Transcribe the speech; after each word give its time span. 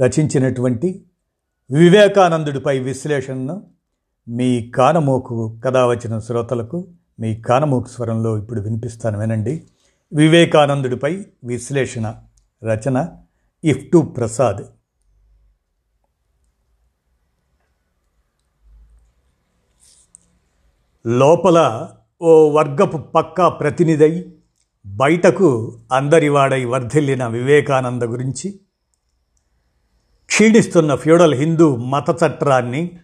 రచించినటువంటి 0.00 1.04
వివేకానందుడిపై 1.70 2.78
విశ్లేషణను 2.78 3.66
మీ 4.28 4.70
కానమోకు 4.70 5.60
కథ 5.64 5.76
వచ్చిన 5.76 6.18
శ్రోతలకు 6.18 6.88
మీ 7.20 7.36
కానమోకు 7.36 7.88
స్వరంలో 7.88 8.38
ఇప్పుడు 8.38 8.60
వినిపిస్తాను 8.60 9.18
వినండి. 9.18 9.66
వివేకానందుడిపై 10.12 11.24
విశ్లేషణ 11.44 12.14
రచన 12.64 13.16
ఇఫ్టు 13.64 13.98
ప్రసాద్. 13.98 14.64
లోపల 21.06 21.90
ఓ 22.22 22.48
వర్గపు 22.48 22.96
పక్కా 22.96 23.48
ప్రతినిధై 23.48 24.32
బయటకు 24.86 25.80
అందరివాడై 25.92 26.64
వర్ధిల్లిన 26.64 27.26
వివేకానంద 27.26 28.02
గురించి 28.02 28.60
క్షీణిస్తున్న 30.26 30.94
ఫ్యూడల్ 30.94 31.34
హిందూ 31.34 31.76
మత 31.76 32.10
చట్రాన్ని 32.10 33.00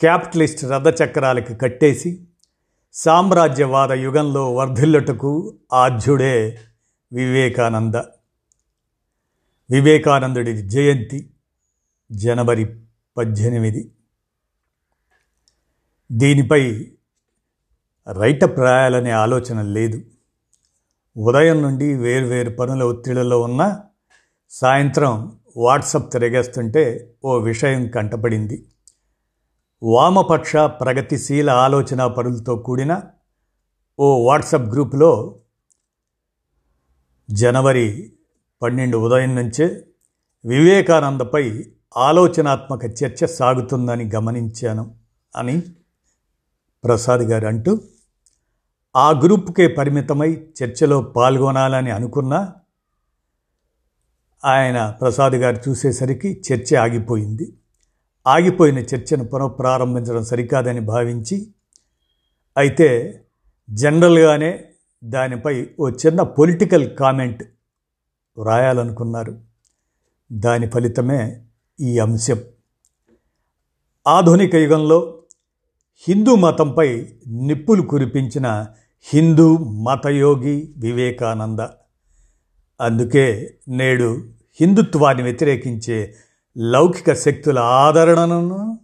క్యాపిటలిస్ట్ 0.00 0.64
రథచక్రాలకి 0.64 1.54
కట్టేసి 1.54 2.24
సామ్రాజ్యవాద 2.92 3.92
యుగంలో 3.92 4.54
వర్ధిల్లుటకు 4.54 5.56
ఆధ్యుడే 5.72 6.58
వివేకానంద. 7.12 7.94
వివేకానందుడి 9.70 10.62
జయంతి 10.62 11.30
జనవరి 12.12 12.76
పద్దెనిమిది. 13.16 13.90
దీనిపై 16.12 16.90
రైటప్ 18.12 18.58
రాయాలనే 18.58 19.10
ఆలోచన 19.10 19.62
లేదు. 19.62 20.02
ఉదయం 21.16 21.62
నుండి 21.62 21.94
వేర్వేరు 21.94 22.50
పనుల 22.50 22.82
ఒత్తిడిలో 22.82 23.40
ఉన్న 23.40 23.80
సాయంత్రం 24.50 25.37
వాట్సప్ 25.58 26.12
తిరగేస్తుంటే 26.12 26.82
ఓ 27.24 27.38
విషయం 27.38 27.86
కంటపడింది. 27.86 28.56
వామపక్ష 29.82 30.56
ప్రగతిశీల 30.56 31.50
ఆలోచన 31.50 32.06
పరులతో 32.06 32.56
కూడిన 32.56 33.02
ఓ 33.98 34.08
వాట్సప్ 34.26 34.68
గ్రూపులో 34.72 35.10
జనవరి 37.30 38.12
పన్నెండు 38.62 38.96
ఉదయం 38.98 39.34
నుంచే 39.36 39.66
వివేకానందపై 40.44 41.44
ఆలోచనాత్మక 41.96 42.84
చర్చ 42.84 43.26
సాగుతుందని 43.26 44.10
గమనించాను 44.16 44.84
అని 45.36 45.56
ప్రసాద్ 46.84 47.20
గారు 47.20 47.46
అంటూ 47.46 47.72
ఆ 48.96 49.10
గ్రూప్కే 49.10 49.66
పరిమితమై 49.68 50.30
చర్చలో 50.58 51.00
పాల్గొనాలని 51.16 51.90
అనుకున్నా 51.90 52.40
ఆయన 54.44 54.90
ప్రసాద్ 55.00 55.32
గారు 55.32 55.58
చూసేసరికి 55.68 56.42
చర్చ 56.48 56.76
ఆగిపోయింది. 56.76 57.52
ఆగిపోయిన 58.26 58.78
చర్చను 58.78 59.24
పునఃప్రారంభించడం 59.24 60.24
సరికాదని 60.24 60.80
భావించి 60.80 61.46
అయితే 62.56 63.20
జనరల్గానే 63.70 64.64
దానిపై 65.04 65.68
ఓ 65.80 65.88
చిన్న 65.88 66.22
పొలిటికల్ 66.22 66.96
కామెంట్ 66.96 67.44
వ్రాయాలనుకున్నారు 68.38 69.40
దాని 70.32 70.70
ఫలితమే 70.70 71.44
ఈ 71.80 71.98
అంశం. 71.98 72.44
ఆధునిక 74.08 74.54
యుగంలో 74.54 75.22
హిందూ 76.08 76.34
మతంపై 76.34 77.08
నిప్పులు 77.26 77.82
కురిపించిన 77.82 78.66
హిందూ 79.02 79.56
మతయోగి 79.56 80.74
వివేకానంద 80.78 81.60
అందుకే 82.80 83.54
నేడు 83.68 84.24
హిందుత్వాన్ని 84.60 85.22
వ్యతిరేకించే 85.22 86.14
లౌకిక 86.58 87.12
శక్తుల 87.12 87.58
ఆదరణను 87.58 88.78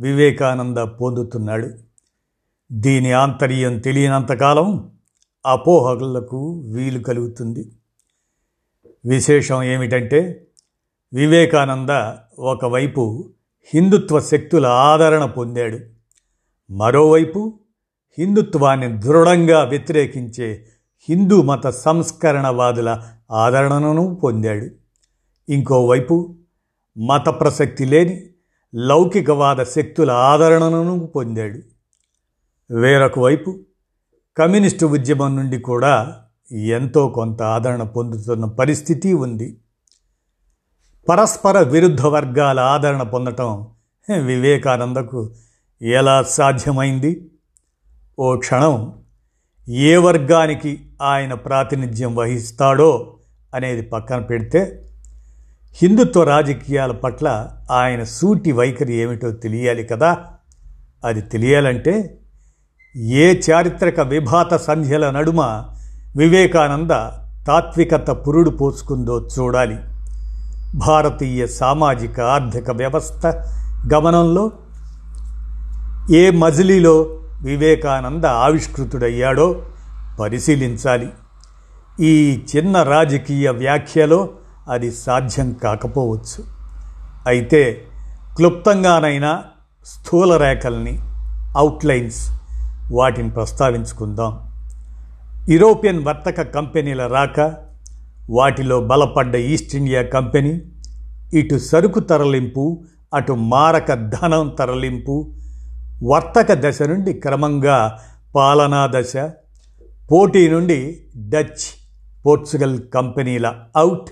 వివేకానంద 0.00 0.78
పొందుతున్నాడు. 0.78 1.70
దీని 2.72 3.12
ఆంతర్యం 3.12 3.78
తెలియనంతకాలం 3.78 4.90
అపోహలకు 5.46 6.60
వీలు 6.60 6.98
కలుగుతుంది. 6.98 7.70
విశేషం 9.06 9.62
ఏమిటంటే 9.62 10.46
వివేకానంద 11.14 11.90
ఒకవైపు 12.38 13.30
హిందుత్వ 13.74 14.20
శక్తుల 14.20 14.66
ఆదరణ 14.66 15.24
పొందాడు 15.24 15.78
మరోవైపు 16.70 17.58
హిందుత్వాన్ని 18.18 18.98
దృఢంగా 18.98 19.64
వ్యతిరేకించే 19.64 20.66
హిందూ 21.08 21.42
మత 21.42 21.66
సంస్కరణవాదుల 21.66 23.02
ఆదరణను 23.30 24.14
పొందాడు. 24.14 24.68
ఇంకోవైపు 25.52 26.34
మత 26.98 27.28
ప్రసక్తి 27.28 27.84
లేని 27.84 28.22
లౌకికవాద 28.74 29.56
శక్తుల 29.64 30.10
ఆదరణను 30.10 31.06
పొందాడు. 31.06 31.60
వేరొక 32.74 33.18
వైపు 33.18 33.60
కమ్యూనిస్టు 34.38 34.86
ఉద్యమం 34.86 35.36
నుండి 35.36 35.58
కూడా 35.58 36.22
ఎంతో 36.52 37.08
కొంత 37.08 37.42
ఆదరణ 37.42 37.82
పొందుతున్న 37.82 38.44
పరిస్థితి 38.44 39.12
ఉంది. 39.12 39.60
పరస్పర 41.08 41.58
విరుద్ధ 41.58 42.00
వర్గాల 42.00 42.60
ఆదరణ 42.60 43.02
పొందటం 43.02 43.68
వివేకానందకు 44.22 45.34
ఎలా 45.82 46.22
సాధ్యమైంది? 46.22 47.30
ఓ 48.18 48.36
క్షణం 48.36 49.03
ఏ 49.68 49.96
వర్గానికి 49.96 50.80
ఆయన 51.02 51.34
ప్రాతినిధ్యం 51.34 52.14
వహిస్తాడో 52.14 53.16
అనేది 53.54 53.82
పక్కన 53.82 54.18
పెడితే 54.18 54.82
హిందుత్వ 55.82 56.22
రాజకీయాల 56.22 56.92
పట్ల 56.92 57.48
ఆయన 57.70 58.02
సూటి 58.02 58.52
వైఖరి 58.52 58.94
ఏమిటో 58.94 59.30
తెలియాలి 59.30 59.84
కదా. 59.84 60.16
అది 61.04 61.20
తెలియాలంటే 61.20 62.18
ఏ 62.96 63.40
చారిత్రక 63.50 64.00
విభాత 64.00 64.54
సంధ్యల 64.54 65.10
నడుమ 65.10 65.64
వివేకానంద 66.16 66.90
తాత్వికత 67.46 68.10
పురుడు 68.10 68.50
పోసుకుందో 68.50 69.28
చూడాలి. 69.38 69.78
భారతీయ 70.74 71.46
సామాజిక 71.46 72.20
ఆర్థిక 72.20 72.70
వ్యవస్థ 72.70 73.26
గమనంలో 73.94 74.52
ఏ 76.10 76.30
మజిలీలో 76.30 77.20
వివేకానంద 77.42 78.24
ఆవిష్కృతుడయ్యాడో 78.24 79.62
పరిశీలించాలి. 80.20 81.08
ఈ 82.00 82.44
చిన్న 82.56 82.82
రాజకీయ 82.82 83.50
వ్యాఖ్యలో 83.50 84.28
అది 84.70 84.92
సాధ్యం 84.92 85.52
కాకపోవచ్చు. 85.52 86.44
అయితే 87.26 87.84
క్లుప్తంగానైనా 88.36 89.42
స్థూల 89.84 90.36
రేఖల్ని 90.36 90.98
అవుట్లైన్స్ 91.56 92.30
వాటిని 92.92 93.30
ప్రస్తావించుకుందాం. 93.30 94.38
యూరోపియన్ 95.48 96.06
వర్తక 96.06 96.42
కంపెనీల 96.42 97.06
రాక 97.06 97.54
వాటిలో 98.30 98.80
బలపడ్డ 98.80 99.34
ఈస్ట్ 99.34 99.76
ఇండియా 99.76 100.02
కంపెనీ 100.02 100.62
ఇటు 101.34 101.58
సరుకు 101.58 102.00
తరలింపు 102.00 102.84
అటు 103.14 103.32
మారక 103.32 103.94
ధనం 103.94 104.56
తరలింపు 104.58 105.34
వర్తక 106.04 106.52
దశ 106.62 106.78
నుండి 106.82 107.12
క్రమంగా 107.24 107.78
పాలనా 108.34 108.82
దశ 108.94 109.12
పోటీ 110.10 110.42
నుండి 110.48 110.78
డచ్ 111.32 111.64
పోర్చుగల్ 112.24 112.76
కంపెనీల 112.94 113.46
అవుట్ 113.76 114.08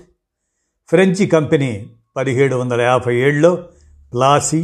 ఫ్రెంచి 0.89 1.25
కంపెనీ 1.27 1.69
పదిహేడు 2.15 2.55
వందల 2.55 2.81
యాభై 2.81 3.13
ఏడులో 3.25 3.51
ప్లాసీ 4.13 4.61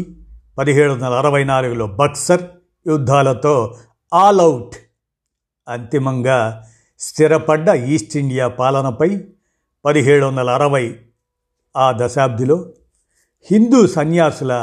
పదిహేడు 0.57 0.91
వందల 0.93 1.13
అరవై 1.13 1.43
నాలుగులో 1.43 1.85
బక్సర్ 1.99 2.43
యుద్ధాలతో 2.85 3.53
ఆల్ 4.11 4.41
అవుట్ 4.41 4.75
అంతిమంగా 5.67 6.39
స్థిరపడ్డ 6.99 7.69
ఈస్ట్ 7.89 8.15
ఇండియా 8.17 8.47
పాలనపై 8.59 9.09
పదిహేడు 9.85 10.23
వందల 10.25 10.49
అరవై 10.49 10.85
ఆ 11.75 11.87
దశాబ్దిలో 11.99 12.57
హిందూ 13.47 13.81
సన్యాసుల 13.87 14.53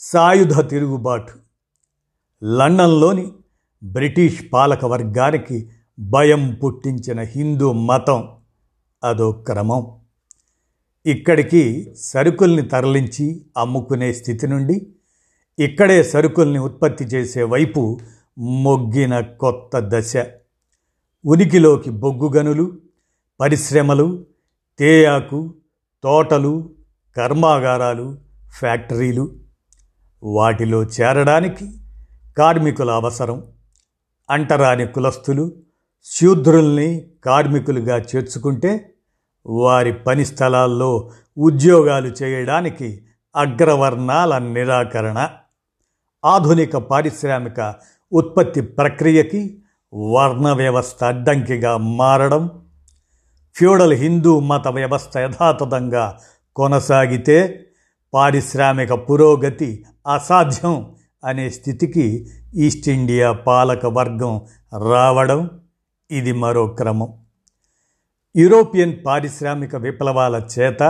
సాయుధ 0.00 0.54
తిరుగుబాటు 0.70 1.34
లండన్లోని 2.44 3.32
బ్రిటిష్ 3.82 4.44
పాలక 4.52 4.84
వర్గానికి 4.84 5.68
భయం 5.98 6.54
పుట్టించిన 6.54 7.20
హిందూ 7.20 7.72
మతం 7.72 8.28
అదో 9.04 9.32
క్రమం. 9.32 10.00
ఇక్కడికి 11.06 11.94
సరుకుల్ని 11.96 12.62
తరలించి 12.62 13.46
అమ్ముకునే 13.56 14.12
స్థితి 14.12 14.46
నుండి 14.46 14.86
ఇక్కడే 15.58 16.02
సరుకుల్ని 16.02 16.58
ఉత్పత్తి 16.58 17.04
చేసే 17.04 17.42
వైపు 17.42 17.98
మొగ్గిన 18.38 19.20
కొత్త 19.20 19.70
దశ. 19.76 20.16
ఉనికిలోకి 21.26 21.90
బొగ్గు 21.90 22.32
గనులు 22.36 22.72
పరిశ్రమలు 23.40 24.24
తేయాకు 24.78 25.54
తోటలు 26.02 26.70
కర్మాగారాలు 27.16 28.18
ఫ్యాక్టరీలు 28.58 29.36
వాటిలో 30.22 30.82
చేరడానికి 30.82 31.79
కార్మికుల 32.36 32.90
అవసరం 32.90 33.42
అంటరాని 34.30 34.86
కులస్తులు 34.86 35.52
శూద్రుల్ని 36.04 37.06
కార్మికులుగా 37.24 37.96
చేర్చుకుంటే 37.96 38.94
వారి 39.46 39.92
పని 39.92 40.24
స్థలాల్లో 40.24 41.10
ఉద్యోగాలు 41.38 42.08
చేయడానికి 42.08 43.02
అగ్రవర్ణాల 43.36 44.38
నిరాకరణ 44.38 45.28
ఆధునిక 46.24 46.76
పారిశ్రామిక 46.76 47.74
ఉత్పత్తి 48.12 48.60
ప్రక్రియకి 48.60 49.62
వర్ణ 49.94 50.52
వ్యవస్థ 50.52 51.04
అడ్డంకిగా 51.04 51.76
మారడం 51.76 52.50
ఫ్యూడల్ 53.56 53.92
హిందూ 53.92 54.40
మత 54.40 54.68
వ్యవస్థ 54.68 55.18
యథాతథంగా 55.18 56.18
కొనసాగితే 56.56 57.66
పారిశ్రామిక 58.14 58.92
పురోగతి 58.92 59.84
అసాధ్యం. 60.06 60.94
అనే 61.24 61.50
స్థితికి 61.50 62.26
ఈస్ట్ 62.54 62.88
ఇండియా 62.88 63.32
పాలక 63.32 63.86
వర్గం 63.86 64.40
రావడం 64.90 65.50
ఇది 66.10 66.32
మరో 66.32 66.66
క్రమం. 66.66 67.08
యూరోపియన్ 68.36 68.94
పారిశ్రామిక 69.06 69.76
విప్లవాల 69.76 70.42
చేత 70.58 70.82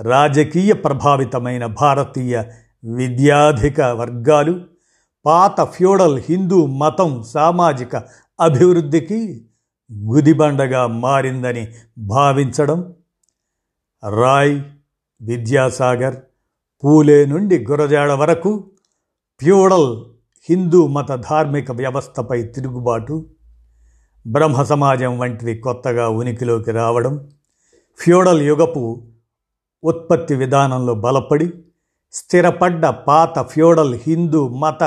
రాజకీయ 0.00 0.72
ప్రభావితమైన 0.72 1.66
భారతీయ 1.66 2.44
విద్యాధిక 2.84 3.80
వర్గాలు 3.80 4.64
పాత 5.26 5.64
ఫ్యూడల్ 5.64 6.20
హిందూ 6.28 6.66
మతం 6.66 7.22
సామాజిక 7.22 7.96
అభివృద్ధికి 8.40 9.46
గుదిబండగా 9.92 10.86
మారిందని 10.86 11.74
భావించడం 11.98 12.94
రాయ్ 14.08 14.62
విద్యాసాగర్ 15.20 16.16
పూలే 16.84 17.24
నుండి 17.24 17.58
గురజాడ 17.64 18.12
వరకు 18.12 18.70
ప్యూడల్ 19.42 19.88
హిందూ 20.48 20.80
మత 20.86 21.12
ధార్మిక 21.20 21.70
వ్యవస్థపై 21.70 22.36
తిరుగుబాటు 22.42 23.14
బ్రహ్మ 24.26 24.62
సమాజం 24.62 25.12
వంటివి 25.18 25.54
కొత్తగా 25.54 26.04
ఉనికిలోకి 26.08 26.70
రావడం 26.70 27.14
ఫ్యూడల్ 27.98 28.42
యుగపు 28.42 28.82
ఉత్పత్తి 29.84 30.34
విధానంలో 30.34 30.94
బలపడి 30.94 31.48
స్థిరపడ్డ 32.14 32.86
పాత 32.86 33.34
ఫ్యూడల్ 33.50 33.94
హిందూ 34.06 34.42
మత 34.48 34.82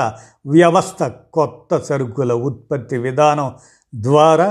వ్యవస్థ 0.46 1.02
కొత్త 1.32 1.82
సరుకుల 1.84 2.32
ఉత్పత్తి 2.32 2.98
విధానం 2.98 3.50
ద్వారా 3.92 4.48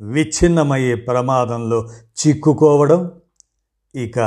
విచ్ఛిన్నమయ్యే 0.00 0.94
ప్రమాదంలో 0.94 1.80
చిక్కుకోవడం 2.20 3.02
ఇక 3.94 4.18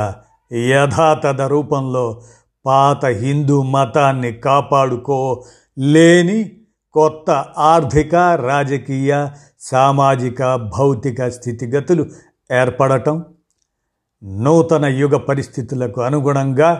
యథాతథ 0.50 1.42
రూపంలో 1.46 2.06
పాత 2.64 3.04
హిందూ 3.04 3.62
మతాన్ని 3.62 4.32
కాపాడుకోలేని 4.44 6.38
కొత్త 6.94 7.30
ఆర్థిక 7.64 8.14
రాజకీయ 8.42 9.12
సామాజిక 9.60 10.42
భౌతిక 10.76 11.28
స్థితిగతులు 11.28 12.04
ఏర్పడటం 12.52 13.16
నూతన 14.42 14.84
యుగ 14.84 15.16
పరిస్థితులకు 15.16 16.00
అనుగుణంగా 16.02 16.70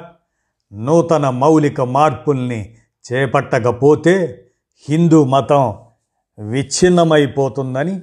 నూతన 0.73 1.29
మౌలిక 1.29 1.81
మార్పుల్ని 1.81 2.61
చేపట్టకపోతే 3.05 4.15
హిందూ 4.89 5.25
మతం 5.25 5.65
విచ్ఛిన్నమైపోతుందని 6.39 7.95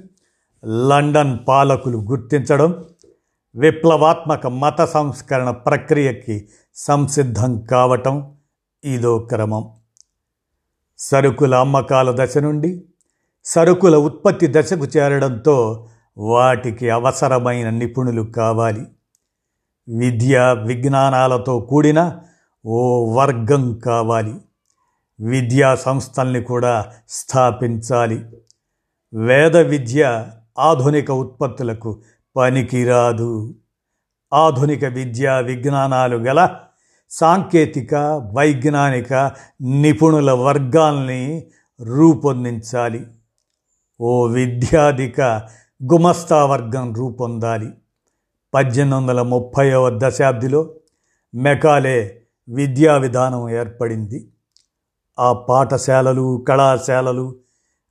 లండన్ 0.86 1.38
పాలకులు 1.48 1.98
గుర్తించడం 1.98 2.70
విప్లవాత్మక 3.54 4.46
మత 4.46 4.80
సంస్కరణ 4.84 5.50
ప్రక్రియకి 5.50 6.36
సంసిద్ధం 6.74 7.60
కావటం 7.60 8.34
ఇదో 8.84 9.18
క్రమం. 9.18 9.70
సరుకుల 10.98 11.54
అమ్మకాల 11.54 12.24
దశ 12.24 12.38
నుండి 12.38 12.82
సరుకుల 13.44 13.96
ఉత్పత్తి 13.96 14.48
దశకు 14.50 14.84
చేరడంతో 14.84 15.88
వాటికి 16.18 16.90
అవసరమైన 16.90 17.70
నిపుణులు 17.70 18.22
కావాలి. 18.22 18.86
విద్య 19.96 20.56
విజ్ఞానాలతో 20.66 21.60
కూడిన 21.60 22.18
ఓ 22.66 23.12
వర్గం 23.12 23.78
కావాలి. 23.78 24.34
విద్యా 25.20 25.74
సంస్థల్ని 25.74 26.42
కూడా 26.42 26.92
స్థాపించాలి. 27.08 28.24
వేద 29.14 29.56
విద్య 29.56 30.26
ఆధునిక 30.58 31.10
ఉత్పత్తులకు 31.10 32.02
పనికిరాదు. 32.36 33.54
ఆధునిక 34.32 34.84
విద్యా 34.84 35.38
విజ్ఞానాలు 35.38 36.16
గల 36.16 36.48
సాంకేతిక 37.10 37.94
వైజ్ఞానిక 38.32 39.32
నిపుణుల 39.60 40.32
వర్గాల్ని 40.32 41.46
రూపొందించాలి. 41.80 43.06
ఓ 44.00 44.26
విద్యాధిక 44.26 45.20
గుమస్తా 45.92 46.44
వర్గం 46.44 46.94
రూపొందాలి. 46.94 47.70
పద్దెనిమిది 48.54 48.96
వందల 48.96 49.22
ముప్పైవ 49.22 49.98
దశాబ్దిలో 50.02 50.74
మెకాలే 51.34 52.22
విద్యా 52.48 52.96
విధానం 52.96 53.50
ఏర్పడింది. 53.50 54.28
ఆ 55.18 55.32
పాఠశాలలు 55.32 56.44
కళాశాలలు 56.48 57.36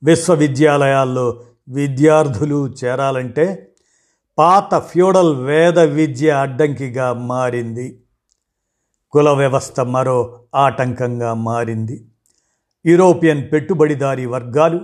విశ్వవిద్యాలయాల్లో 0.03 1.39
విద్యార్థులు 1.69 2.73
చేరాలంటే 2.85 3.70
పాత 4.41 4.77
ఫ్యూడల్ 4.79 5.35
వేద 5.35 5.79
విద్య 5.79 6.29
అడ్డంకిగా 6.31 7.13
మారింది. 7.13 8.03
కుల 9.11 9.29
వ్యవస్థ 9.29 9.79
మరో 9.79 10.39
ఆటంకంగా 10.55 11.33
మారింది. 11.33 12.05
యూరోపియన్ 12.85 13.51
పెట్టుబడిదారీ 13.53 14.25
వర్గాలు 14.25 14.81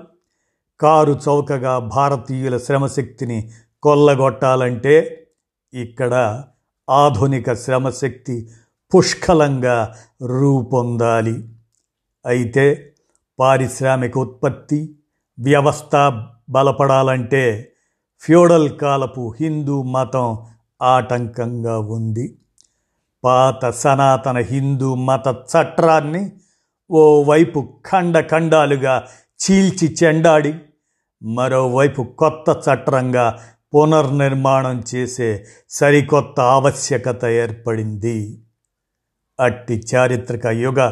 కారు 0.80 1.20
చౌకగా 1.30 1.80
భారతీయుల 1.80 2.58
శ్రమశక్తిని 2.58 3.52
కొల్లగొట్టాలంటే 3.84 5.26
ఇక్కడ 5.74 6.44
ఆధునిక 6.90 7.54
శ్రమశక్తి 7.54 8.50
పుష్కలంగా 8.96 9.94
రూపొందాలి. 10.26 11.50
అయితే 12.26 12.94
పారిశ్రామిక 13.40 14.18
ఉత్పత్తి 14.18 14.96
వ్యవస్థ 15.40 16.24
బలపడాలంటే 16.50 17.74
ఫ్యూడల్ 18.20 18.70
కాలపు 18.70 19.36
హిందూ 19.42 19.84
మతం 19.84 20.38
ఆటంకంగా 20.82 21.80
ఉంది. 21.80 22.38
పాత 23.24 23.70
సనాతన 23.70 24.38
హిందూ 24.38 24.96
మత 24.96 25.28
చట్రాన్ని 25.28 26.32
ఓవైపు 26.92 27.82
ఖండ 27.92 28.20
ఖండాలుగా 28.20 29.04
చీల్చి 29.40 29.96
చెండాడి 30.04 30.54
మరోవైపు 31.24 32.02
కొత్త 32.02 32.62
చట్రంగా 32.70 33.40
పునర్నిర్మాణం 33.76 34.84
చేసే 34.96 35.46
సరికొత్త 35.70 36.40
ఆవశ్యకత 36.40 37.26
ఏర్పడింది. 37.26 38.44
అట్టి 39.40 39.84
చారిత్రక 39.96 40.46
యుగ 40.46 40.92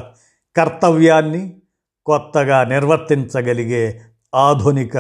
కర్తవ్యాన్ని 0.58 1.62
కొత్తగా 2.05 2.63
నిర్వర్తించగలిగే 2.63 4.01
ఆధునిక 4.36 4.98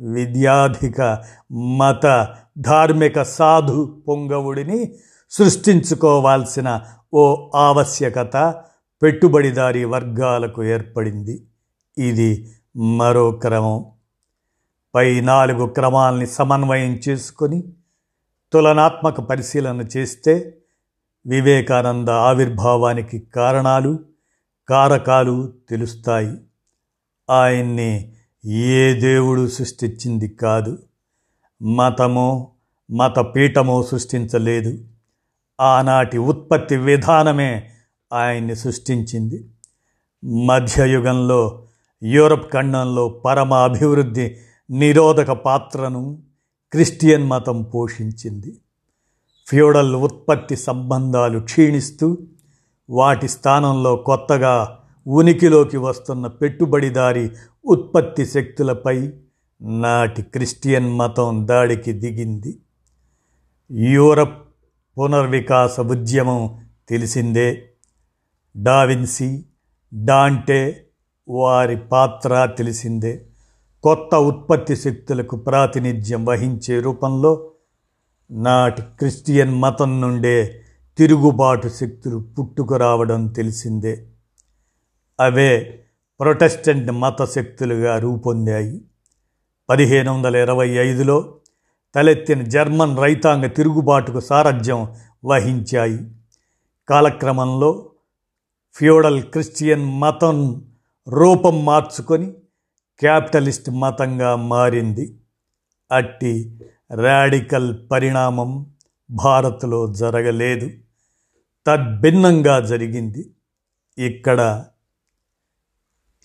విద్యాధిక 0.00 1.24
మత 1.52 2.36
ధార్మిక 2.58 3.22
సాధు 3.22 4.02
పొంగవుడిని 4.08 4.94
సృష్టించుకోవాల్సిన 5.30 6.80
ఓ 7.14 7.50
ఆవశ్యకత 7.54 8.54
పెట్టుబడిదారీ 9.02 9.84
వర్గాలకు 9.84 10.64
ఏర్పడింది. 10.64 11.46
ఇది 11.98 12.52
మరో 12.76 13.30
క్రమం. 13.30 13.84
పై 14.94 15.20
నాలుగు 15.20 15.66
క్రమాల్ని 15.66 16.26
సమన్వయం 16.26 17.00
చేసుకొని 17.08 17.64
తులనాత్మక 18.52 19.20
పరిశీలన 19.20 19.80
చేస్తే 19.96 20.58
వివేకానంద 21.26 22.08
ఆవిర్భావానికి 22.08 23.18
కారణాలు 23.18 23.98
కారకాలు 24.68 25.52
తెలుస్తాయి. 25.68 26.36
ఆయన్ని 27.30 28.15
ఏ 28.46 29.00
దేవుడు 29.00 29.48
సృష్టించింది 29.48 30.28
కాదు. 30.28 30.78
మతమో 31.62 32.50
మత 32.90 33.18
పీఠమో 33.18 33.82
సృష్టించలేదు. 33.82 34.84
ఆనాటి 35.60 36.18
ఉత్పత్తి 36.18 36.76
విధానమే 36.76 37.70
ఆయన్ని 38.12 38.56
సృష్టించింది. 38.56 39.48
మధ్యయుగంలో 40.24 41.66
యూరప్ 42.02 42.52
ఖండంలో 42.52 43.08
పరమ 43.08 43.54
అభివృద్ధి 43.54 44.36
నిరోధక 44.70 45.30
పాత్రను 45.30 46.22
క్రిస్టియన్ 46.72 47.24
మతం 47.24 47.62
పోషించింది. 47.62 48.56
ఫ్యూడల్ 49.46 49.94
ఉత్పత్తి 49.94 50.56
సంబంధాలు 50.56 51.38
క్షీణిస్తూ 51.38 52.18
వాటి 52.90 53.28
స్థానంలో 53.28 53.96
కొత్తగా 53.96 54.78
ఉనికిలోకి 55.06 55.76
వస్తున్న 55.76 56.26
పెట్టుబడిదారి 56.26 57.30
ఉత్పత్తి 57.64 58.26
శక్తులపై 58.26 59.12
నాటి 59.62 60.22
క్రిస్టియన్ 60.22 60.98
మతం 60.98 61.48
దాడికి 61.48 61.92
దిగింది. 61.92 62.58
యూరప్ 63.70 64.48
పునర్వికాస 64.98 65.80
ఉద్యమం 65.80 66.66
తెలిసిందే. 66.88 67.68
డావిన్సీ 68.56 69.44
డాంటే 69.94 70.86
వారి 71.28 71.76
పాత్ర 71.76 72.54
తెలిసిందే. 72.58 73.26
కొత్త 73.82 74.14
ఉత్పత్తి 74.14 74.76
శక్తులకు 74.76 75.36
ప్రాతినిధ్యం 75.36 76.24
వహించే 76.24 76.80
రూపంలో 76.80 77.50
నాటి 78.30 78.82
క్రిస్టియన్ 78.82 79.54
మతం 79.54 80.00
నుండే 80.00 80.60
తిరుగుబాటు 80.98 81.68
శక్తులు 81.68 82.16
పుట్టుకురావడం 82.16 83.28
తెలిసిందే. 83.28 84.06
అవే 85.20 85.84
ప్రొటెస్టెంట్ 86.20 86.90
మత 86.90 87.24
శక్తులుగా 87.24 87.98
రూపొందాయి. 87.98 88.80
పదిహేను 89.70 90.14
వందల 90.14 90.36
ఇరవై 90.36 90.68
ఐదులో 90.68 91.34
తలెత్తిన 91.94 92.42
జర్మన్ 92.42 92.98
రైతాంగ 92.98 93.46
తిరుగుబాటుకు 93.46 94.20
సారథ్యం 94.20 94.94
వహించాయి. 95.24 95.98
కాలక్రమంలో 96.88 97.90
ఫ్యూడల్ 98.74 99.22
క్రిస్టియన్ 99.22 100.00
మతం 100.00 100.64
రూపం 101.08 101.64
మార్చుకొని 101.64 102.32
క్యాపిటలిస్ట్ 103.00 103.70
మతంగా 103.70 104.36
మారింది. 104.36 105.18
అట్టి 105.92 106.60
రాడికల్ 106.94 107.74
పరిణామం 107.90 108.66
భారత్లో 109.10 109.92
జరగలేదు. 109.92 110.70
తద్భిన్నంగా 111.66 112.60
జరిగింది. 112.60 113.30
ఇక్కడ 113.98 114.64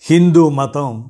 హిందూ 0.04 0.48
మతం 0.48 1.08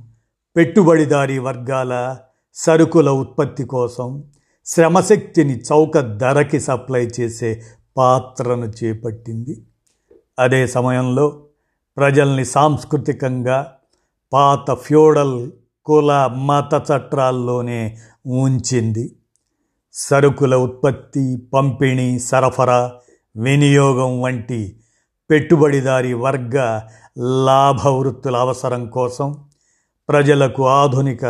పెట్టుబడిదారీ 0.57 1.39
వర్గాల 1.39 2.17
సరుకుల 2.55 3.11
ఉత్పత్తి 3.11 3.65
కోసం 3.65 4.25
శ్రమశక్తిని 4.67 5.57
చౌక 5.59 6.01
ధరకి 6.01 6.61
సప్లై 6.61 7.07
చేసే 7.21 7.63
పాత్రను 7.97 8.65
చేపట్టింది. 8.65 9.63
అదే 10.39 10.67
సమయంలో 10.67 11.43
ప్రజల్ని 11.97 12.45
సాంస్కృతికంగా 12.45 13.75
పాత 14.33 14.75
ఫ్యూడల్ 14.75 15.51
కుల 15.85 16.31
మత 16.35 16.83
చట్రాల్లోనే 16.93 17.99
ఉంచింది. 18.27 19.17
సరుకుల 19.93 20.55
ఉత్పత్తి 20.55 21.37
పంపిణీ 21.55 22.19
సరఫరా 22.19 22.93
వినియోగం 23.37 24.21
వంటి 24.21 24.77
పెట్టుబడిదారీ 25.33 26.13
వర్గ 26.13 26.81
లాభ 27.19 27.89
వృత్తుల 27.89 28.37
అవసరం 28.37 28.87
కోసం 28.87 29.45
ప్రజలకు 30.09 30.69
ఆధునిక 30.69 31.25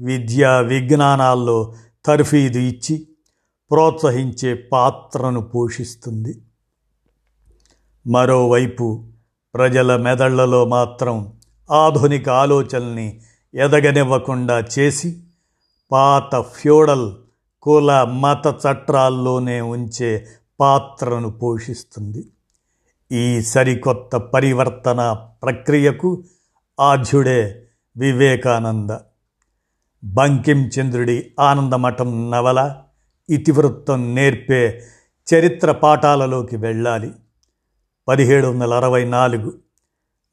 విద్యా 0.00 0.60
విజ్ఞానాల్లో 0.60 1.74
తర్ఫీదు 2.04 2.58
ఇచ్చి 2.58 3.08
ప్రోత్సహించే 3.70 4.54
పాత్రను 4.54 5.40
పోషిస్తుంది. 5.40 6.42
మరోవైపు 8.06 9.04
ప్రజల 9.54 9.96
మెదళ్ళలో 9.96 10.64
మాత్రం 10.64 11.32
ఆధునిక 11.70 12.28
ఆలోచనల్ని 12.28 13.20
ఎదగనివ్వకుండా 13.54 14.64
చేసి 14.78 15.22
పాత 15.92 16.40
ఫ్యూడల్ 16.40 17.12
కుల 17.62 18.02
మత 18.02 18.46
చట్రాల్లోనే 18.46 19.60
ఉంచే 19.60 20.26
పాత్రను 20.60 21.30
పోషిస్తుంది. 21.30 22.26
ఈ 23.12 23.42
సరికొత్త 23.42 24.16
పరివర్తన 24.16 25.18
ప్రక్రియకు 25.42 26.24
ఆధ్యుడే 26.80 27.66
వివేకానంద. 27.96 28.90
బంకించంద్రుడి 30.04 31.30
ఆనందమఠం 31.40 32.30
నవల 32.30 32.76
ఇతివృత్తం 33.30 34.14
నేర్పే 34.14 34.82
చరిత్ర 35.34 35.72
పాఠాలలోకి 35.72 36.56
వెళ్ళాలి. 36.56 37.12
పదిహేడు 38.08 38.46
వందల 38.46 38.74
అరవై 38.74 39.04
నాలుగు 39.04 39.58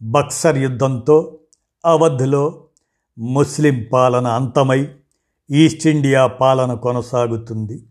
బక్సర్ 0.02 0.58
యుద్ధంతో 0.58 1.40
అవధ్లో 1.86 2.64
ముస్లిం 3.18 3.86
పాలన 3.94 4.28
అంతమై 4.28 4.88
ఈస్ట్ 5.52 5.88
ఇండియా 5.88 6.28
పాలన 6.28 6.74
కొనసాగుతుంది. 6.74 7.86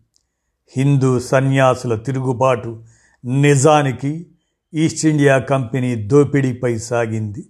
హిందూ 0.77 1.19
సన్యాసుల 1.19 1.95
తిరుగుబాటు 1.95 2.83
నిజానికి 3.25 4.27
ఈస్ట్ 4.73 5.05
ఇండియా 5.05 5.37
కంపెనీ 5.37 5.95
దోపిడీపై 5.95 6.77
సాగింది. 6.77 7.47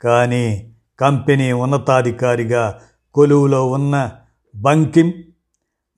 కానీ 0.00 0.72
కంపెనీ 1.00 1.52
ఉన్నతాధికారిగా 1.52 2.80
కొలువులో 3.14 3.70
ఉన్న 3.70 4.10
బంకిం 4.56 5.12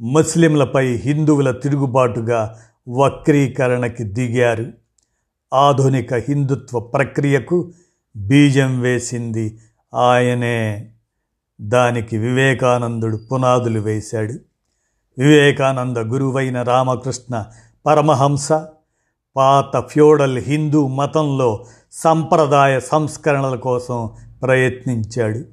ముస్లింలపై 0.01 0.97
హిందువుల 0.97 1.51
తిరుగుబాటుగా 1.51 2.61
వక్రీకరణకి 2.89 4.05
దిగారు. 4.05 4.73
ఆధునిక 5.55 6.15
హిందుత్వ 6.15 6.81
ప్రక్రియకు 6.81 7.73
బీజం 8.17 8.81
వేసింది 8.81 9.59
ఆయనే. 9.95 10.91
దానికి 11.61 12.19
వివేకానందుడు 12.19 13.17
పునాదులు 13.17 13.81
వేశాడు. 13.81 14.33
వివేకానంద 15.19 15.97
గురువైన 15.97 16.63
రామకృష్ణ 16.63 17.45
పరమహంస 17.87 18.53
పాత 19.37 19.89
ఫ్యూడల్ 19.89 20.39
హిందూ 20.39 20.87
మతంలో 20.87 21.65
సంప్రదాయ 21.93 22.81
సంస్కరణల 22.81 23.57
కోసం 23.57 24.11
ప్రయత్నించాడు. 24.43 25.45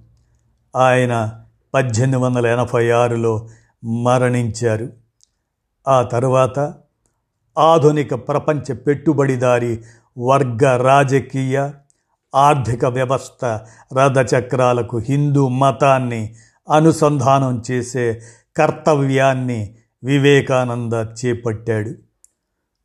ఆయన 0.78 1.40
పద్దెనిమిది 1.74 2.18
వందల 2.18 2.48
ఎనభై 2.48 2.90
ఆరులో 2.90 3.50
మరణించారు. 4.04 4.90
ఆ 5.88 6.02
తరువాత 6.02 6.74
ఆధునిక 7.58 8.14
ప్రపంచ 8.14 8.74
పెట్టుబడిదారి 8.74 9.82
వర్గ 10.18 10.78
రాజకీయ 10.78 11.70
ఆర్థిక 12.36 12.86
వ్యవస్థ 12.86 13.46
రథచక్రాలకు 14.00 14.98
హిందూ 14.98 15.48
మతాన్ని 15.48 16.36
అనుసంధానం 16.74 17.64
చేసే 17.72 18.22
కర్తవ్యాన్ని 18.58 19.76
వివేకానంద 20.04 20.94
చేపట్టాడు. 20.94 22.13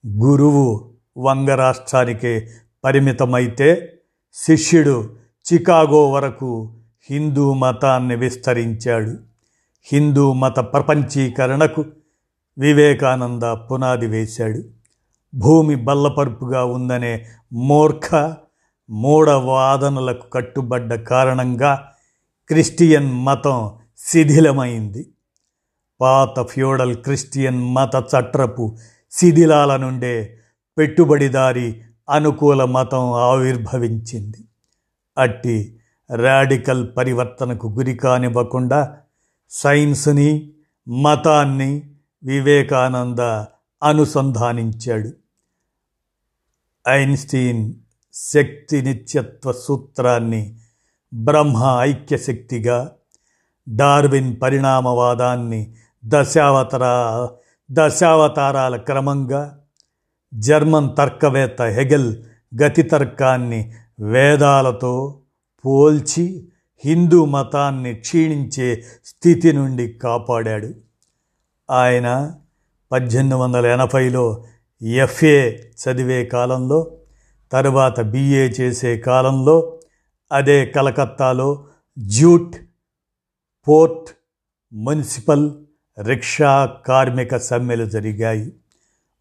గురువు 0.07 0.91
వంగరాష్ట్రానికే 1.17 2.49
పరిమితమైతే 2.85 3.93
శిష్యుడు 4.33 5.17
చికాగో 5.53 6.11
వరకు 6.11 6.75
హిందూ 7.11 7.55
మతాన్ని 7.55 8.17
విస్తరించాడు. 8.17 9.17
హిందూ 9.83 10.33
మత 10.33 10.59
ప్రపంచీకరణకు 10.59 11.85
వివేకానంద 12.59 13.43
పునాది 13.43 14.07
వేశాడు. 14.07 14.63
భూమి 15.35 15.75
బల్లపరుపుగా 15.75 16.65
ఉందనే 16.65 17.27
మూర్ఖ 17.53 18.33
మూఢ 18.91 19.31
వాదనలకు 19.31 20.31
కట్టుబడ్డ 20.31 20.95
కారణంగా 20.95 21.93
క్రిస్టియన్ 22.49 23.13
మతం 23.13 23.71
శిథిలమైంది. 23.99 25.09
పాత 26.01 26.43
ఫ్యూడల్ 26.43 26.97
క్రిస్టియన్ 26.97 27.75
మత 27.75 27.97
చట్రపు 27.97 28.77
శిథిలాల 29.11 29.77
నుండే 29.77 30.39
పెట్టుబడిదారి 30.79 31.83
అనుకూల 32.11 32.65
మతం 32.65 33.13
ఆవిర్భవించింది. 33.13 34.37
అట్టి 35.19 35.81
రాడికల్ 36.15 36.97
పరివర్తనకు 36.97 37.69
గురి 37.69 37.95
కానివ్వకుండా 37.95 38.97
సైన్స్ని 39.51 40.53
మతాన్ని 40.89 41.91
వివేకానంద 42.23 43.21
అనుసంధానించాడు. 43.83 45.11
ఐన్స్టీన్ 46.89 47.75
శక్తి 48.13 48.83
నిత్యత్వ 48.83 49.53
సూత్రాన్ని 49.53 50.59
బ్రహ్మ 51.15 51.77
ఐక్యశక్తిగా 51.81 52.93
డార్విన్ 53.77 54.41
పరిణామవాదాన్ని 54.43 55.75
దశావతర 56.05 56.83
దశావతారాల 57.73 58.77
క్రమంగా 58.77 59.61
జర్మన్ 60.35 60.97
తర్కవేత్త 60.97 61.63
హెగెల్ 61.63 62.17
గతితర్కాన్ని 62.63 63.73
వేదాలతో 64.01 65.21
పోల్చి 65.67 66.49
హిందూ 66.85 67.25
మతాన్ని 67.25 67.95
క్షీణించే 67.95 68.85
స్థితి 69.05 69.53
నుండి 69.53 69.93
కాపాడాడు. 69.93 70.75
ఆయన 71.71 72.35
పద్దెనిమిది 72.93 73.35
వందల 73.35 73.67
ఎనభైలో 73.67 74.45
ఎఫ్ఏ 74.83 75.51
చదివే 75.57 76.25
కాలంలో 76.25 76.97
తరువాత 77.53 78.01
బిఏ 78.01 78.49
చేసే 78.49 78.99
కాలంలో 78.99 79.81
అదే 80.33 80.67
కలకత్తాలో 80.67 81.67
జూట్ 81.99 82.57
పోర్ట్ 83.69 84.11
మున్సిపల్ 84.73 85.51
రిక్షా 86.03 86.67
కార్మిక 86.87 87.37
సమ్మెలు 87.37 87.85
జరిగాయి. 87.85 88.53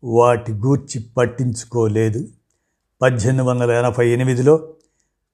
వాటి 0.04 0.52
గూర్చి 0.52 1.06
పట్టించుకోలేదు. 1.18 2.28
పద్దెనిమిది 3.02 3.44
వందల 3.44 3.72
ఎనభై 3.72 4.10
ఎనిమిదిలో 4.10 4.74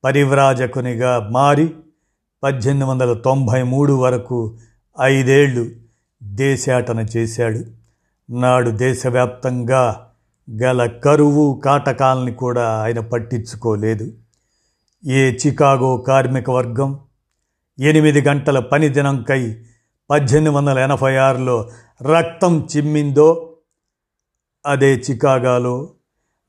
పరివ్రాజకునిగా 0.03 1.29
మారి 1.31 1.73
పద్దెనిమిది 2.43 2.89
వందల 2.89 3.13
తొంభై 3.13 3.63
మూడు 3.63 3.93
వరకు 3.93 4.57
ఐదేళ్ళు 5.01 5.71
దేశాటన 6.23 6.99
చేశాడు. 6.99 7.63
నాడు 8.31 8.69
దేశవ్యాప్తంగా 8.69 10.11
గల 10.61 10.85
కరువు 10.85 11.61
కాటకాలని 11.65 12.31
కూడా 12.31 12.69
ఆయన 12.69 12.99
పట్టించుకోలేదు. 12.99 14.13
ఏ 15.05 15.31
చికాగో 15.31 15.97
కార్మిక 15.97 16.49
వర్గం 16.49 16.99
ఎనిమిది 17.79 18.21
గంటల 18.21 18.59
పని 18.59 18.89
దినంకై 18.89 19.57
పద్దెనిమిది 20.13 20.55
వందల 20.55 20.79
ఎనభై 20.79 21.15
ఆరులో 21.15 21.69
రక్తం 22.01 22.67
చిమ్మిందో 22.77 23.57
అదే 24.65 24.95
చికాగాలో 24.95 25.93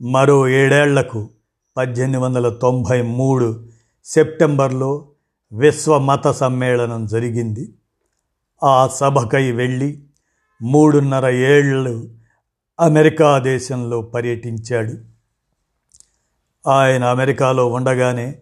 మరో 0.02 0.48
ఏడేళ్ళకు 0.48 1.30
పద్దెనిమిది 1.76 2.18
వందల 2.18 2.48
తొంభై 2.48 3.02
మూడు 3.02 3.68
సెప్టెంబర్లో 4.04 5.08
విశ్వమత 5.52 6.28
సమ్మేళనం 6.28 7.06
జరిగింది. 7.06 7.74
ఆ 8.64 8.86
సభకై 8.86 9.52
వెళ్ళి 9.52 10.02
మూడున్నర 10.62 11.26
ఏళ్ళు 11.26 12.14
అమెరికా 12.80 13.38
దేశంలో 13.38 14.02
పర్యటించాడు. 14.02 14.92
ఆయన 16.68 17.04
అమెరికాలో 17.04 17.66
ఉండగానే 17.66 18.38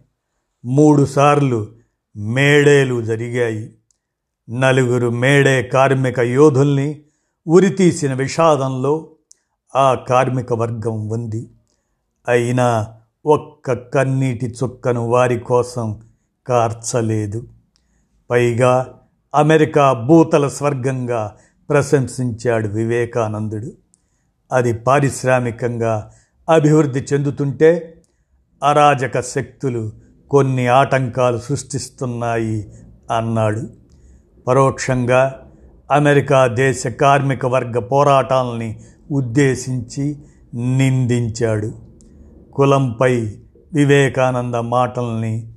మూడుసార్లు 0.65 1.67
మేడేలు 2.15 3.01
జరిగాయి. 3.01 3.75
నలుగురు 4.49 5.09
మేడే 5.09 5.63
కార్మిక 5.63 6.19
యోధుల్ని 6.19 7.01
ఉరితీసిన 7.47 8.13
విషాదంలో 8.13 9.07
ఆ 9.75 9.93
కార్మిక 9.93 10.53
వర్గం 10.53 11.09
ఉంది. 11.09 11.49
అయినా 12.27 12.87
ఒక్క 13.25 13.73
కన్నీటి 13.73 14.55
చుక్కను 14.63 15.09
వారి 15.09 15.39
కోసం 15.39 16.01
కార్చలేదు. 16.47 17.47
పైగా 18.29 18.99
అమెరికా 19.35 19.93
భూతల 19.93 20.47
స్వర్గంగా 20.47 21.35
ప్రశంసించాడు 21.69 22.67
వివేకానందుడు. 22.67 23.71
అది 24.51 24.73
పారిశ్రామికంగా 24.73 26.11
అభివృద్ధి 26.49 27.05
చెందుతుంటే 27.13 28.01
అరాజక 28.63 29.21
శక్తులు 29.21 29.91
కొన్ని 30.29 30.67
ఆటంకాలు 30.67 31.37
సృష్టిస్తున్నాయి 31.37 32.73
అన్నాడు. 33.17 33.82
పరోక్షంగా 34.47 35.39
అమెరికా 35.91 36.47
దేశ 36.47 36.87
కార్మిక 36.87 37.45
వర్గ 37.45 37.79
పోరాటాలని 37.79 38.79
ఉద్దేశించి 39.11 40.17
నిందించాడు. 40.53 41.71
కులంపై 42.53 43.35
వివేకానంద 43.73 44.55
మాటల్ని 44.55 45.53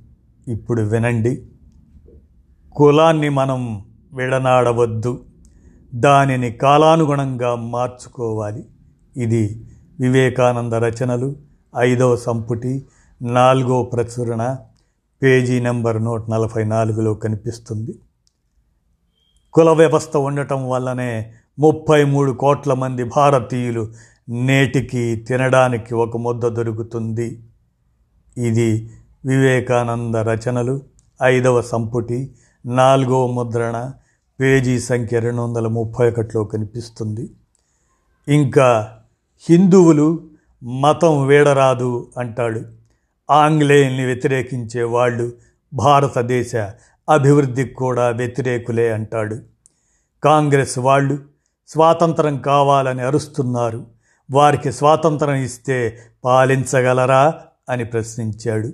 ఇప్పుడు 0.47 0.81
వినండి. 0.81 1.45
కులాన్ని 2.75 3.29
మనం 3.29 3.85
విడనాడవద్దు. 4.13 5.25
దానిని 5.95 6.51
కాలానుగుణంగా 6.51 7.55
మార్చుకోవాలి. 7.55 8.65
ఇది 9.17 9.65
వివేకానంద 9.99 10.73
రచనలు. 10.73 11.35
ఐదవ 11.77 12.15
సంపుటి 12.15 12.85
నాలుగో 13.21 13.83
ప్రచురణ 13.83 14.57
పేజీ 15.23 15.59
నెంబర్ 15.59 16.03
నూట 16.03 16.29
నలభై 16.29 16.63
నాలుగులో 16.63 17.13
కనిపిస్తుంది. 17.13 17.99
కుల 19.53 19.69
వ్యవస్థ 19.69 20.17
ఉండటం 20.17 20.69
వల్లనే 20.69 21.33
ముప్పై 21.59 22.03
మూడు 22.03 22.31
కోట్ల 22.31 22.73
మంది 22.73 23.03
భారతీయులు 23.03 23.93
నేటికి 24.29 25.15
తినడానికి 25.15 25.93
ఒక 25.95 26.17
ముద్ద 26.17 26.47
దొరుకుతుంది. 26.47 27.43
ఇది 28.37 28.89
వివేకానంద 29.25 30.15
రచనలు. 30.15 30.81
ఐదవ 31.23 31.61
సంపుటి 31.61 32.33
నాలుగవ 32.65 33.27
ముద్రణ 33.27 33.91
పేజీ 34.41 34.79
సంఖ్య 34.79 35.19
రెండు 35.19 35.41
వందల 35.41 35.67
ముప్పై 35.67 36.09
ఒకటిలో 36.09 36.43
కనిపిస్తుంది. 36.43 37.29
ఇంకా 38.27 38.97
హిందువులు 39.49 40.19
మతం 40.63 41.27
వీడరాదు 41.27 42.11
అంటాడు. 42.17 42.61
ఆంగ్లేయుల్ని 43.31 44.05
వ్యతిరేకించే 44.05 44.83
వాళ్ళు 44.83 45.31
భారతదేశ 45.73 46.55
అభివృద్ధికి 47.09 47.73
కూడా 47.73 48.09
వ్యతిరేకులే 48.09 48.91
అంటాడు. 48.91 49.37
కాంగ్రెస్ 50.23 50.79
వాళ్ళు 50.79 51.19
స్వాతంత్రం 51.67 52.37
కావాలని 52.37 53.01
అరుస్తున్నారు. 53.01 53.87
వారికి 54.31 54.71
స్వాతంత్రం 54.71 55.33
ఇస్తే 55.33 55.97
పాలించగలరా? 56.25 57.33
అని 57.69 57.85
ప్రశ్నించాడు. 57.85 58.67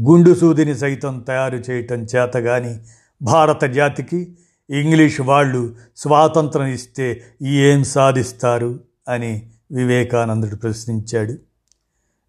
గుండు 0.00 0.34
సూదిని 0.34 0.78
సైతం 0.78 1.20
తయారు 1.20 1.56
చేయటం 1.56 2.02
చేతగాని 2.02 2.80
భారత 3.22 3.64
జాతికి 3.64 4.36
ఇంగ్లీష్ 4.70 5.20
వాళ్ళు 5.20 5.74
స్వాతంత్రం 5.96 6.66
ఇస్తే 6.66 7.22
ఏం 7.42 7.84
సాధిస్తారు? 7.84 8.80
అని 9.08 9.50
వివేకానందుడు 9.72 10.56
ప్రశ్నించాడు. 10.56 11.32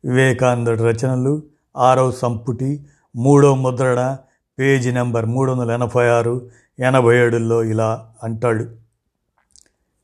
వివేకానందుడి 0.07 0.83
రచనలు 0.83 1.43
ఆరవ 1.77 2.11
సంపుటి 2.11 2.85
మూడో 3.15 3.55
ముద్రణ 3.55 4.17
పేజీ 4.59 4.91
నెంబర్ 4.91 5.25
మూడు 5.25 5.51
వందల 5.51 5.71
ఎనభై 5.71 6.07
ఆరు 6.07 6.49
ఎనభై 6.79 7.17
ఏడులో 7.17 7.63
ఇలా 7.63 8.13
అంటాడు. 8.23 8.69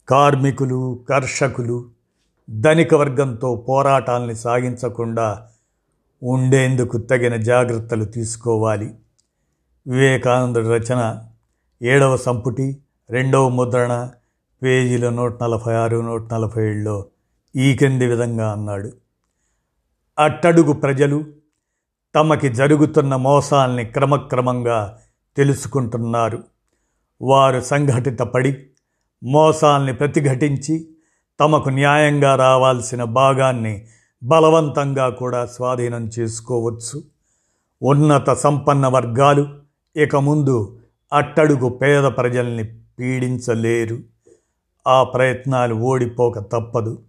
కార్మికులు 0.10 1.06
కర్షకులు 1.10 1.86
ధనిక 2.50 2.94
వర్గంతో 2.94 3.66
పోరాటాల్ని 3.70 4.36
సాగించకుండా 4.36 5.48
ఉండేందుకు 6.24 6.98
తగిన 6.98 7.36
జాగ్రత్తలు 7.36 8.06
తీసుకోవాలి. 8.06 8.96
వివేకానందుడి 9.88 10.68
రచన 10.68 11.24
ఏడవ 11.82 12.18
సంపుటి 12.18 12.78
రెండవ 13.10 13.50
ముద్రణ 13.50 14.10
పేజీలో 14.64 15.10
నూట 15.10 15.44
నలభై 15.44 15.74
ఆరు 15.74 15.98
నూట 15.98 16.34
నలభై 16.34 16.70
ఏడులో 16.70 17.06
ఈ 17.56 17.76
కింది 17.76 18.06
విధంగా 18.06 18.52
అన్నాడు. 18.52 18.92
అట్టడుగు 20.20 20.74
ప్రజలు 20.74 21.26
తమకి 22.16 22.50
జరుగుతున్న 22.50 23.16
మోసాల్ని 23.16 23.86
క్రమక్రమంగా 23.86 24.98
తెలుసుకుంటున్నారు. 25.38 26.44
వారు 27.22 27.62
సంఘటితపడి 27.62 28.66
మోసాల్ని 29.24 29.94
ప్రతిఘటించి 29.94 30.88
తమకు 31.40 31.70
న్యాయంగా 31.70 32.36
రావాల్సిన 32.36 33.04
భాగాన్ని 33.04 33.86
బలవంతంగా 34.24 35.10
కూడా 35.10 35.46
స్వాధీనం 35.46 36.10
చేసుకోవచ్చు. 36.20 37.04
ఉన్నత 37.84 38.30
సంపన్న 38.30 38.88
వర్గాలు 38.88 39.48
ఇక 39.96 40.16
ముందు 40.16 40.80
అట్టడుగు 41.14 41.70
పేద 41.70 42.04
ప్రజల్ని 42.04 42.64
పీడించలేరు. 43.00 43.98
ఆ 44.88 45.04
ప్రయత్నాలు 45.04 45.76
ఓడిపోక 45.76 46.40
తప్పదు. 46.40 47.02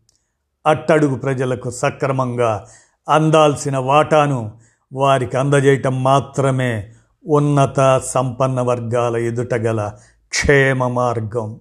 అట్టడుగు 0.66 1.14
ప్రజలకు 1.14 1.70
సక్రమంగా 1.70 2.66
అందాల్సిన 3.08 3.78
వాటాను 3.78 4.60
వారికి 4.92 5.36
అందజేయటం 5.36 6.02
మాత్రమే 6.02 6.92
ఉన్నత 7.24 8.00
సంపన్న 8.04 8.60
వర్గాల 8.60 9.16
ఎదుట 9.16 9.54
గల 9.54 9.80
క్షేమ 10.32 10.86
మార్గం. 10.88 11.60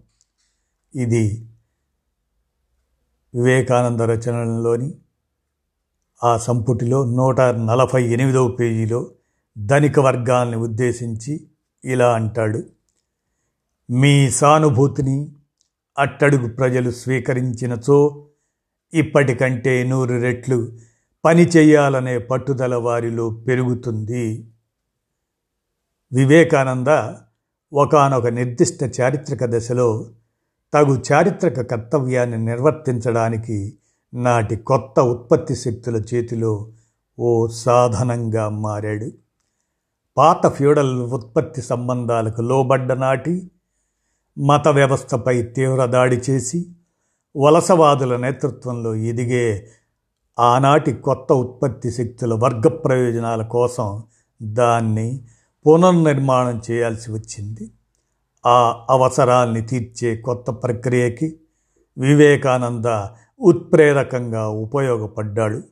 ఇది 0.96 1.48
వివేకానంద 3.34 4.02
రచనలోని 4.02 4.94
ఆ 6.24 6.38
సంపుటిలో 6.38 7.06
నూట 7.06 7.42
నలభై 7.42 8.04
ఎనిమిదవ 8.04 8.48
పేజీలో 8.48 9.12
ధనిక 9.58 10.00
వర్గాల్ని 10.00 10.58
ఉద్దేశించి 10.58 11.48
ఇలా 11.86 12.14
అంటాడు 12.14 12.64
మీ 13.92 14.30
సానుభూతిని 14.30 15.32
అట్టడుగు 15.98 16.48
ప్రజలు 16.48 16.90
స్వీకరించినచో 16.90 18.28
ఇప్పటికంటే 18.94 19.84
నూరు 19.84 20.22
రెట్లు 20.22 20.80
పని 21.26 21.44
చేయాలనే 21.44 22.18
పట్టుదల 22.18 22.76
వారిలో 22.76 23.30
పెరుగుతుంది. 23.30 24.52
వివేకానంద 26.12 26.88
ఒకనొక 27.74 28.28
నిర్దిష్ట 28.28 29.02
చారిత్రక 29.02 29.40
దశలో 29.44 30.10
తగు 30.74 31.04
చారిత్రక 31.12 31.62
కర్తవ్యాన్ని 31.62 32.38
నిర్వర్తించడానికి 32.38 33.78
నాటి 34.14 34.56
కొత్త 34.56 35.00
ఉత్పత్తి 35.00 35.56
శక్తుల 35.56 36.04
చేతిలో 36.14 36.72
ఓ 37.20 37.48
సాధనంగా 37.48 38.50
మారాడు. 38.50 39.12
పాత 40.18 40.48
ఫ్యూడల్ 40.48 41.02
ఉత్పత్తి 41.02 41.62
సంబంధాలకు 41.62 42.42
లోబడ్డ 42.42 42.94
నాటి 42.94 43.52
మత 44.38 44.68
వ్యవస్థపై 44.68 45.42
తీవ్ర 45.42 45.86
దాడి 45.86 46.16
చేసి 46.16 46.72
వలసవాదుల 47.38 48.18
నేతృత్వంలో 48.18 48.96
ఎదిగే 48.96 49.68
ఆనాటి 50.40 50.94
కొత్త 50.94 51.34
ఉత్పత్తి 51.34 51.92
శక్తుల 51.92 52.34
వర్గ 52.34 52.68
ప్రయోజనాల 52.68 53.42
కోసం 53.42 54.04
దాన్ని 54.44 55.26
పునర్నిర్మాణం 55.68 56.62
చేయాల్సి 56.72 57.12
వచ్చింది. 57.12 57.72
ఆ 58.46 58.86
అవసరాల్ని 58.90 59.62
తీర్చే 59.62 60.16
కొత్త 60.16 60.52
ప్రక్రియకి 60.52 61.40
వివేకానంద 61.98 63.08
ఉత్ప్రేరకంగా 63.40 64.50
ఉపయోగపడ్డాడు. 64.50 65.64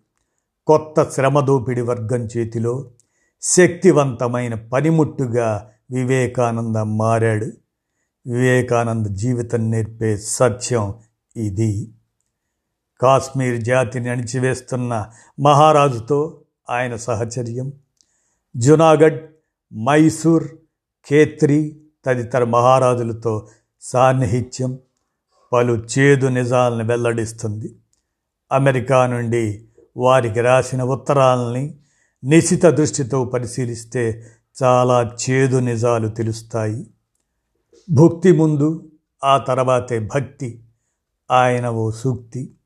కొత్త 0.67 1.09
శ్రమదోపిడి 1.09 1.81
వర్గం 1.81 2.21
చేతిలో 2.37 2.91
శక్తివంతమైన 3.41 4.53
పనిముట్టుగా 4.53 5.69
వివేకానంద 5.91 6.75
మారాడు. 6.75 7.45
వివేకానంద 8.29 9.05
జీవితం 9.05 9.71
నేర్పే 9.71 10.17
సత్యం 10.17 10.93
ఇది. 11.35 11.91
కాశ్మీర్ 13.01 13.63
జాతిని 13.63 14.09
అణిచివేస్తున్న 14.09 15.09
మహారాజుతో 15.39 16.41
ఆయన 16.69 16.95
సహచర్యం. 16.95 17.73
జునాగఢ్ 18.57 19.19
మైసూర్ 19.73 20.47
ఖేత్రి 21.09 21.81
తదితర 22.05 22.43
మహారాజులతో 22.43 23.47
సాన్నిహిత్యం 23.81 24.79
పలు 25.53 25.73
చేదు 25.73 26.27
నిజాలను 26.27 26.87
వెల్లడిస్తుంది. 26.87 27.75
అమెరికా 28.51 29.07
నుండి 29.07 29.67
వారికి 29.97 30.41
రాసిన 30.41 30.83
ఉత్తరాలని 30.83 31.77
నిశిత 32.23 32.65
దృష్టితో 32.65 33.25
పరిశీలిస్తే 33.25 34.23
చాలా 34.63 35.15
చేదు 35.29 35.57
నిజాలు 35.57 36.07
తెలుస్తాయి. 36.07 36.87
భక్తి 37.91 38.31
ముందు 38.31 38.91
ఆ 39.23 39.37
తర్వాతే 39.37 39.99
భక్తి 39.99 40.63
ఆయన 41.31 41.69
ఓ 41.69 41.91
సూక్తి. 41.91 42.56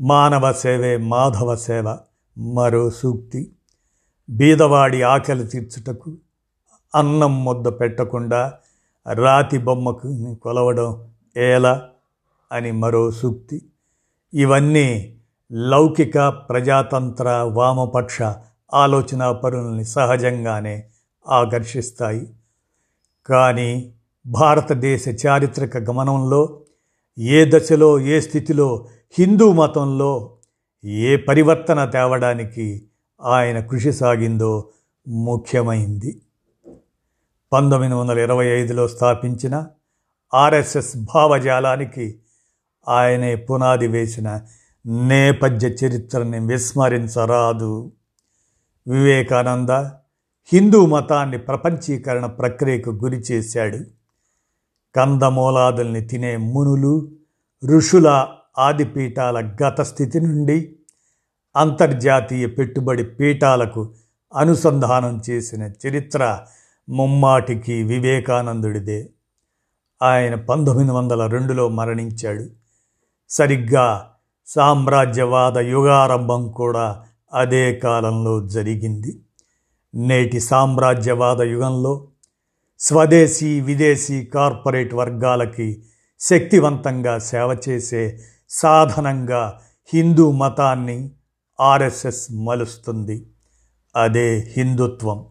మానవ 0.00 0.52
సేవే 0.52 0.96
మాధవ 0.96 1.56
సేవ 1.56 1.98
మరో 2.38 2.90
సూక్తి. 2.90 3.52
బీదవాడి 4.30 5.02
ఆకలి 5.02 5.44
తీర్చుటకు 5.44 6.16
అన్నం 6.94 7.44
ముద్ద 7.44 7.68
పెట్టకుండా 7.68 8.54
రాతి 9.12 9.58
బొమ్మకు 9.58 10.34
కొలవడం 10.34 11.08
ఎలా 11.36 11.88
అని 12.52 12.72
మరో 12.72 13.10
సూక్తి. 13.10 13.62
ఇవన్నీ 14.34 15.16
లౌకిక 15.52 16.28
ప్రజాతంత్ర 16.28 17.28
వామపక్ష 17.52 18.22
ఆలోచన 18.74 19.32
పరుల్ని 19.32 19.84
సహజంగానే 19.84 20.84
ఆకర్షిస్తాయి. 21.28 22.34
కానీ 23.26 23.92
భారతదేశ 24.26 25.26
చారిత్రక 25.26 25.76
గమనంలో 25.76 26.60
ఏ 27.18 27.50
దశలో 27.50 28.00
ఏ 28.00 28.20
స్థితిలో 28.20 28.86
హిందూ 29.10 29.52
మతంలో 29.52 30.36
ఏ 30.84 31.16
పరివర్తన 31.16 31.84
తేవడానికి 31.84 32.82
ఆయన 33.22 33.60
కృషి 33.60 33.92
సాగిందో 33.92 34.68
ముఖ్యమైంది. 35.08 36.22
పంతొమ్మిది 37.52 37.94
వందల 37.94 38.18
ఇరవై 38.18 38.46
ఐదులో 38.46 38.88
స్థాపించిన 38.88 39.66
ఆర్ఎస్ఎస్ 40.34 40.96
భావజాలానికి 40.96 42.18
ఆయనే 42.88 43.34
పునాది 43.36 43.86
వేసిన 43.86 44.40
నేపథ్య 44.86 45.66
చరిత్రని 45.66 46.46
విస్మరించరాదు. 46.46 47.92
వివేకానంద 48.88 49.70
హిందూ 50.52 50.86
మతాన్ని 50.86 51.38
ప్రపంచీకరణ 51.38 52.26
ప్రక్రియకు 52.26 52.90
గురి 52.90 53.16
చేశాడు. 53.16 53.78
కందమూలాదుల్ని 54.96 56.00
తినే 56.00 56.36
మునులు 56.36 57.08
ఋషుల 57.76 58.26
ఆదిపీఠాల 58.58 59.52
గత 59.62 59.80
స్థితి 59.80 60.20
నుండి 60.20 60.76
అంతర్జాతీయ 61.56 62.46
పెట్టుబడి 62.46 63.04
పీఠాలకు 63.04 63.94
అనుసంధానం 64.36 65.22
చేసిన 65.30 65.70
చరిత్ర 65.86 66.40
ముమ్మాటికి 66.88 67.82
వివేకానందుడిదే. 67.82 69.08
ఆయన 70.02 70.34
పంతొమ్మిది 70.34 70.90
వందల 70.90 71.26
రెండులో 71.26 71.68
మరణించాడు. 71.68 72.46
సరిగ్గా 73.28 74.10
సామ్రాజ్యవాద 74.46 75.58
యుగారంభం 75.58 76.50
కూడా 76.50 77.04
అదే 77.34 77.74
కాలంలో 77.74 78.48
జరిగింది. 78.48 79.20
నేటి 79.94 80.40
సామ్రాజ్యవాద 80.40 81.40
యుగంలో 81.40 82.08
స్వదేశీ 82.78 83.60
విదేశీ 83.60 84.24
కార్పొరేట్ 84.24 84.94
వర్గాలకి 84.94 85.82
శక్తివంతంగా 86.20 87.18
సేవ 87.18 87.56
చేసే 87.68 88.20
సాధనంగా 88.48 89.60
హిందూ 89.94 90.32
మతాన్ని 90.32 91.10
ఆర్ఎస్ఎస్ 91.60 92.32
మలుస్తుంది. 92.32 93.26
అదే 93.96 94.54
హిందుత్వం. 94.56 95.26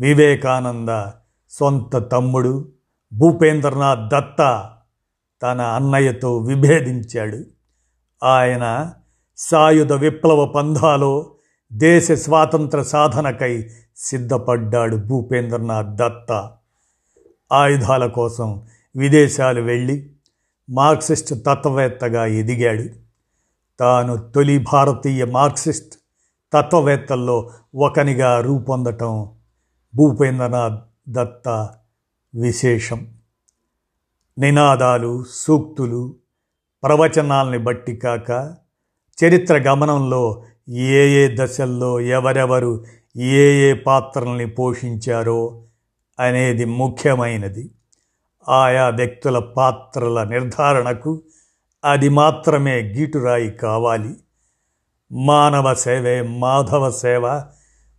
వివేకానంద 0.00 1.10
సొంత 1.50 2.12
తమ్ముడు 2.12 2.72
భూపేంద్రనాథ్ 3.12 4.10
దత్త 4.12 4.70
తన 5.42 5.60
అన్నయ్యతో 5.60 6.38
విభేదించాడు. 6.38 7.44
ఆయన 8.24 8.92
సాయుధ 9.36 9.92
విప్లవ 9.92 10.46
పంధాలో 10.46 11.34
దేశ 11.72 12.12
స్వాతంత్ర 12.12 12.82
సాధనకై 12.82 13.70
సిద్ధపడ్డాడు 13.96 14.96
భూపేంద్రనాథ్ 14.96 15.96
దత్త. 15.96 16.50
ఆయుధాల 17.52 18.06
కోసం 18.06 18.66
విదేశాలు 18.96 19.60
వెళ్ళి 19.60 20.10
మార్క్సిస్ట్ 20.70 21.34
తత్వవేత్తగా 21.46 22.26
ఎదిగాడు. 22.26 22.84
తాను 23.80 24.16
తొలి 24.16 24.58
భారతీయ 24.58 25.24
మార్క్సిస్ట్ 25.24 25.94
తత్వవేత్తల్లో 26.52 27.50
ఒకనిగా 27.74 28.40
రూపొందటం 28.40 29.36
భూపేంద్రనాథ్ 29.94 30.80
దత్త 31.08 31.48
విశేషం. 32.34 33.14
నినాదాలు 34.38 35.24
సూక్తులు 35.32 36.16
ప్రవచనాల్ని 36.82 37.58
బట్టి 37.58 37.96
కాక 37.96 38.56
చరిత్ర 39.24 39.58
గమనంలో 39.58 40.44
ఏ 40.68 41.08
ఏ 41.08 41.36
దశల్లో 41.36 42.00
ఎవరెవరు 42.00 42.84
ఏ 43.16 43.70
ఏ 43.70 43.74
పాత్రల్ని 43.74 44.46
పోషించారో 44.46 45.64
అనేది 46.20 46.64
ముఖ్యమైనది. 46.64 47.70
ఆయా 48.48 48.88
వ్యక్తుల 48.88 49.38
పాత్రల 49.38 50.24
నిర్ధారణకు 50.24 51.22
అది 51.84 52.08
మాత్రమే 52.08 52.80
గీటురాయి 52.80 53.50
కావాలి. 53.50 54.14
మానవ 55.12 55.74
సేవే 55.74 56.22
మాధవ 56.22 56.90
సేవ. 56.90 57.42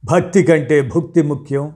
భక్తి 0.05 0.43
కంటే 0.43 0.81
భుక్తి 0.81 1.21
ముఖ్యం. 1.21 1.75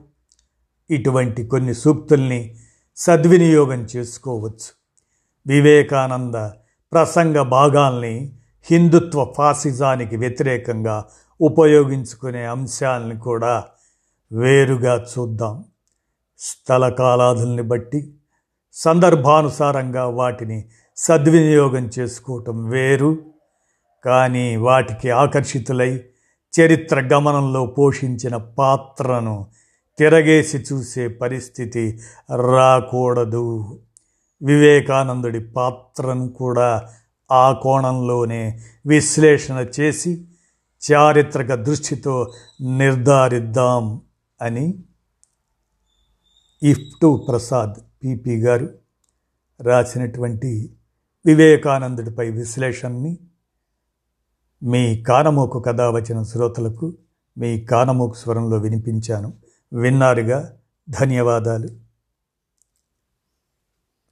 ఇటువంటి 0.90 1.46
కొన్ని 1.46 1.74
సూక్తుల్ని 1.74 2.56
సద్వినియోగం 2.96 3.86
చేసుకోవచ్చు. 3.96 4.72
వివేకానంద 5.46 6.34
ప్రసంగ 6.92 7.42
భాగాల్ని 7.42 8.32
హిందుత్వ 8.70 9.32
ఫాసిజానికి 9.38 10.16
వ్యతిరేకంగా 10.16 11.04
ఉపయోగించుకునే 11.40 12.44
అంశాలను 12.44 13.20
కూడా 13.20 13.64
వేరుగా 14.32 15.06
చూద్దాం. 15.18 15.64
స్థల 16.38 16.88
కాలాదుల్ని 16.88 17.62
బట్టి 17.62 18.14
సందర్భానుసారంగా 18.74 20.06
వాటిని 20.06 20.68
సద్వినియోగం 20.96 21.90
చేసుకోవటం 21.98 22.68
వేరు. 22.68 23.22
కానీ 24.04 24.56
వాటికి 24.56 25.10
ఆకర్షితులై 25.10 26.00
చరిత్ర 26.60 27.00
గమనంలో 27.00 27.66
పోషించిన 27.66 28.36
పాత్రను 28.36 29.46
తిరగేసి 29.98 30.58
చూసే 30.58 31.08
పరిస్థితి 31.08 31.98
రాకూడదు. 32.52 33.80
వివేకానందుడి 34.42 35.40
పాత్రను 35.40 36.28
కూడా 36.28 36.88
ఆ 37.32 37.52
కోణంలోనే 37.52 38.60
విశ్లేషణ 38.86 39.66
చేసి 39.80 40.24
చారిత్రక 40.92 41.54
దృష్టితో 41.54 42.32
నిర్ధారిద్దాం 42.78 44.00
అని 44.42 44.74
ఇఫ్టు 46.62 47.26
ప్రసాద్ 47.28 47.74
పిపి 48.04 48.36
గారు 48.40 48.78
రాసినటువంటి 49.60 50.76
వివేకానందుడిపై 51.26 52.30
విశ్లేషణని 52.30 53.18
మీ 54.62 55.02
కానమోకు 55.02 55.60
కథ 55.60 55.80
వచ్చిన 55.80 56.22
శ్రోతలకు 56.22 56.94
మీ 57.38 57.60
కానమోకు 57.60 58.14
స్వరంలో 58.14 58.58
వినిపించాను. 58.58 59.32
విన్నారుగా 59.72 60.56
ధన్యవాదాలు. 60.90 61.83